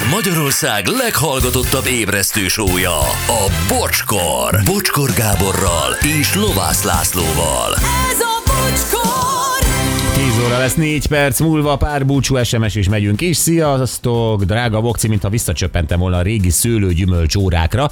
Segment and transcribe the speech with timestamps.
[0.00, 4.60] Ez Magyarország leghallgatottabb ébresztő sója, a Bocskor.
[4.64, 7.74] Bocskor Gáborral és Lovász Lászlóval.
[8.10, 9.68] Ez a bocskor!
[10.14, 13.36] 10 óra lesz 4 perc múlva, pár búcsú SMS is megyünk is.
[13.36, 17.90] Sziasztok, drága Vokci, mintha visszacsöppentem volna a régi szőlőgyümölcs órákra.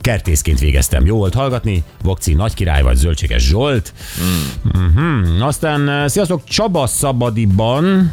[0.00, 1.06] Kertészként végeztem.
[1.06, 1.82] Jó volt hallgatni.
[2.02, 3.92] Vokci nagy király vagy Zöldséges Zsolt.
[4.22, 4.80] Mm.
[4.80, 5.46] Uh-huh.
[5.46, 8.12] Aztán eh, sziasztok, Csaba Szabadiban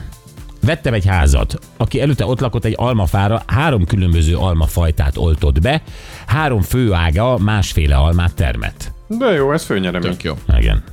[0.63, 5.81] vettem egy házat, aki előtte ott lakott egy almafára, három különböző almafajtát oltott be,
[6.25, 8.91] három főága másféle almát termett.
[9.07, 10.11] De jó, ez főnyeremény.
[10.11, 10.33] Tök jó.
[10.57, 10.83] Igen.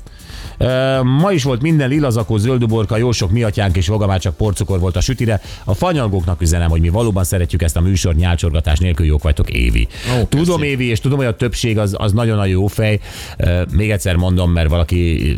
[1.02, 4.96] Ma is volt minden lilazakó, zölduborka, jó sok miatyánk és voga, már csak porcukor volt
[4.96, 5.40] a sütire.
[5.64, 9.88] A fanyalgóknak üzenem, hogy mi valóban szeretjük ezt a műsort, nyálcsorgatás nélkül jók vagytok, Évi.
[10.20, 10.70] Ó, tudom, köszi.
[10.70, 13.00] Évi, és tudom, hogy a többség az, az nagyon nagy jó fej.
[13.70, 15.36] Még egyszer mondom, mert valaki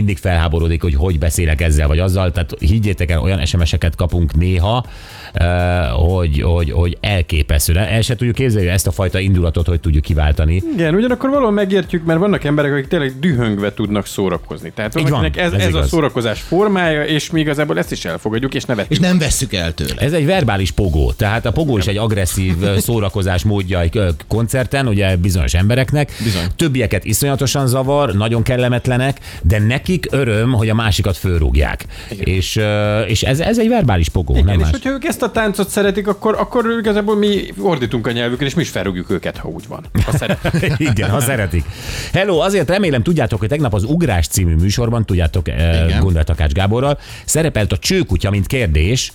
[0.00, 2.32] mindig felháborodik, hogy hogy beszélek ezzel vagy azzal.
[2.32, 4.84] Tehát higgyétek el, olyan SMS-eket kapunk néha,
[5.32, 5.44] ö,
[5.92, 7.76] hogy, hogy, hogy elképesztő.
[7.76, 10.62] El se tudjuk képzelni ezt a fajta indulatot, hogy tudjuk kiváltani.
[10.74, 14.72] Igen, ugyanakkor valahol megértjük, mert vannak emberek, akik tényleg dühöngve tudnak szórakozni.
[14.74, 18.04] Tehát Így van, valakinek ez, ez ez, a szórakozás formája, és mi igazából ezt is
[18.04, 18.98] elfogadjuk, és nevetjük.
[19.00, 19.94] És nem vesszük el tőle.
[19.98, 24.08] Ez egy verbális pogó, tehát a pogó is egy agresszív ö, szórakozás módja egy ö,
[24.28, 26.12] koncerten, ugye bizonyos embereknek.
[26.22, 26.44] Bizony.
[26.56, 29.58] Többieket iszonyatosan zavar, nagyon kellemetlenek, de
[29.90, 31.86] nekik öröm, hogy a másikat fölrúgják.
[32.08, 32.60] És,
[33.06, 34.70] és ez, ez egy verbális pogó, Igen, nem és más.
[34.70, 38.62] hogyha ők ezt a táncot szeretik, akkor, akkor igazából mi ordítunk a nyelvükön, és mi
[38.62, 39.84] is felrúgjuk őket, ha úgy van.
[40.04, 40.72] Ha szeretik.
[40.90, 41.64] Igen, ha szeretik.
[42.12, 46.00] Hello, azért remélem tudjátok, hogy tegnap az Ugrás című műsorban, tudjátok, Igen.
[46.00, 49.12] Gundel Takács Gáborral, szerepelt a csőkutya, mint kérdés.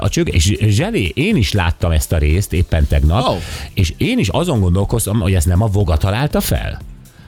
[0.00, 3.38] A csők, és Zseli, én is láttam ezt a részt éppen tegnap, Ó.
[3.74, 6.80] és én is azon gondolkoztam, hogy ezt nem a Voga találta fel.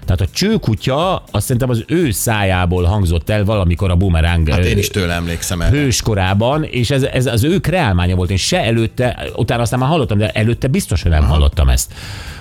[0.08, 4.78] Tehát a csőkutya, azt szerintem az ő szájából hangzott el valamikor a bumeráng Hát én
[4.78, 5.76] is tőle emlékszem erre.
[5.76, 8.30] hőskorában, és ez, ez az ő kreálmánya volt.
[8.30, 11.92] Én se előtte, utána aztán már hallottam, de előtte biztos, hogy nem hallottam ezt.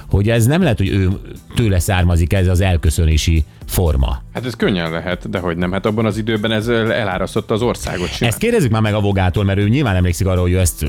[0.09, 1.09] Hogy ez nem lehet, hogy ő
[1.55, 4.21] tőle származik ez az elköszönési forma.
[4.33, 5.71] Hát ez könnyen lehet, de hogy nem.
[5.71, 8.31] Hát abban az időben ez elárasztotta az országot simán.
[8.31, 10.85] Ezt kérdezzük már meg a Vogától, mert ő nyilván emlékszik arra, hogy ő ezt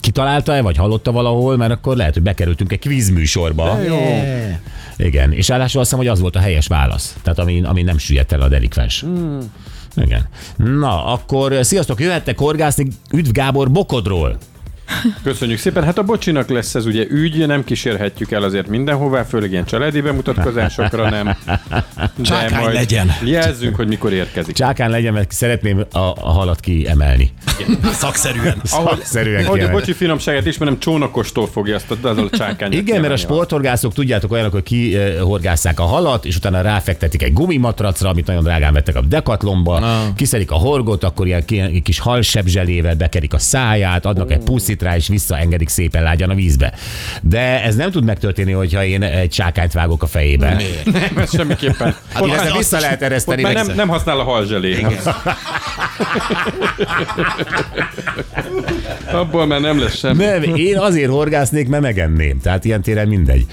[0.00, 3.78] kitalálta-e, vagy hallotta valahol, mert akkor lehet, hogy bekerültünk egy kvízműsorba.
[3.82, 4.56] Yeah.
[4.96, 7.16] Igen, és ráadásul azt hiszem, hogy az volt a helyes válasz.
[7.22, 9.00] Tehát ami, ami nem süllyedt el a delikvens.
[9.00, 9.52] Hmm.
[9.96, 10.28] Igen.
[10.56, 14.38] Na, akkor sziasztok, jöhettek horgászni, üdv Gábor Bokodról.
[15.22, 15.84] Köszönjük szépen.
[15.84, 20.00] Hát a bocsinak lesz ez ugye ügy, nem kísérhetjük el azért mindenhová, főleg ilyen családi
[20.00, 21.36] bemutatkozásokra nem.
[21.68, 23.10] De Csákány legyen.
[23.24, 24.54] Jelzzünk, hogy mikor érkezik.
[24.54, 27.32] Csákán legyen, mert szeretném a, a halat kiemelni.
[27.92, 28.60] Szakszerűen.
[28.64, 32.74] Szakszerűen Ahogy a bocsi finomságát ismerem, csónakostól fogja azt a, azzal a csákányat.
[32.74, 38.08] Igen, mert a sporthorgászok tudjátok olyanok, hogy kihorgásszák a halat, és utána ráfektetik egy gumimatracra,
[38.08, 39.84] amit nagyon drágán vettek a dekatlomba,
[40.16, 44.96] kiszedik a horgot, akkor ilyen ki- kis halsebzselével bekerik a száját, adnak egy puszit rá,
[44.96, 46.72] és visszaengedik szépen lágyan a vízbe.
[47.22, 50.56] De ez nem tud megtörténni, hogyha én egy sákányt vágok a fejébe.
[50.84, 51.94] Nem, ez semmiképpen.
[52.12, 53.42] Hát Ott, Ezt vissza lehet ereszteni.
[53.42, 54.86] meg- nem, nem használ a halzselé.
[59.12, 60.24] Abból már nem lesz semmi.
[60.24, 62.40] Nem, én azért horgásznék, mert megenném.
[62.40, 63.46] Tehát ilyen téren mindegy.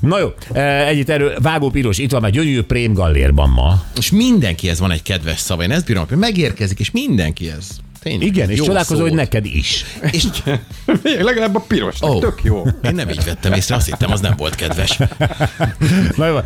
[0.00, 3.82] Na jó, eh, együtt erről Vágó Piros, itt van már gyönyörű prém gallérban ma.
[3.98, 5.62] És mindenkihez van egy kedves szava.
[5.62, 7.68] Én ezt bírom, hogy megérkezik, és mindenkihez.
[8.06, 8.26] Tényleg.
[8.26, 9.84] Igen, és jó csodálkozó, hogy neked is.
[10.10, 10.24] És
[11.20, 12.02] legalább a piros.
[12.02, 12.18] Ó.
[12.18, 12.62] Tök jó.
[12.82, 14.98] én nem így vettem észre, azt hittem, az nem volt kedves.
[16.16, 16.36] Na jó,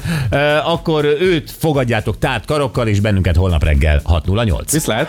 [0.65, 4.73] akkor őt fogadjátok tárt karokkal, és bennünket holnap reggel 608.
[4.73, 5.09] Viszlát.